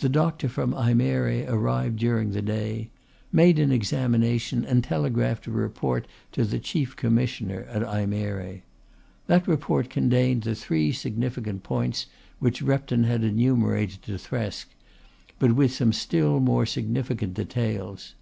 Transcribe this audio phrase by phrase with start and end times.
[0.00, 2.90] The doctor from Ajmere arrived during the day,
[3.32, 8.60] made an examination and telegraphed a report to the Chief Commissioner at Ajmere.
[9.28, 12.08] That report contained the three significant points
[12.40, 14.66] which Repton had enumerated to Thresk,
[15.38, 18.14] but with some still more significant details.